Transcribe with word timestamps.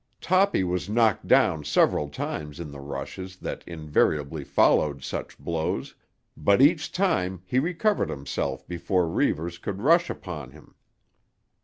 Toppy 0.19 0.63
was 0.63 0.89
knocked 0.89 1.27
down 1.27 1.63
several 1.63 2.09
times 2.09 2.59
in 2.59 2.71
the 2.71 2.79
rushes 2.79 3.35
that 3.37 3.63
invariably 3.67 4.43
followed 4.43 5.03
such 5.03 5.37
blows, 5.37 5.93
but 6.35 6.59
each 6.59 6.91
time 6.91 7.43
he 7.45 7.59
recovered 7.59 8.09
himself 8.09 8.67
before 8.67 9.07
Reivers 9.07 9.59
could 9.59 9.79
rush 9.83 10.09
upon 10.09 10.49
him. 10.53 10.73